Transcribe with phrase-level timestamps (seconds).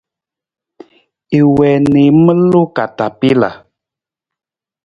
[1.39, 3.49] I wii na i maluu katapila.